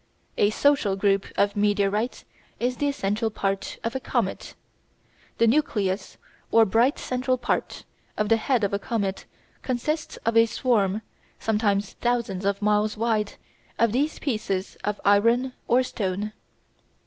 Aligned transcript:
A 0.35 0.49
"social" 0.49 0.95
group 0.95 1.27
of 1.37 1.55
meteorites 1.55 2.25
is 2.59 2.77
the 2.77 2.87
essential 2.87 3.29
part 3.29 3.77
of 3.83 3.95
a 3.95 3.99
comet. 3.99 4.55
The 5.37 5.45
nucleus, 5.45 6.17
or 6.49 6.65
bright 6.65 6.97
central 6.97 7.37
part, 7.37 7.85
of 8.17 8.27
the 8.27 8.37
head 8.37 8.63
of 8.63 8.73
a 8.73 8.79
comet 8.79 9.19
(Fig. 9.61 9.61
19) 9.61 9.61
consists 9.61 10.17
of 10.25 10.35
a 10.35 10.47
swarm, 10.47 11.03
sometimes 11.39 11.93
thousands 12.01 12.45
of 12.45 12.63
miles 12.63 12.97
wide, 12.97 13.33
of 13.77 13.91
these 13.91 14.17
pieces 14.17 14.75
of 14.83 14.99
iron 15.05 15.53
or 15.67 15.83
stone. 15.83 16.33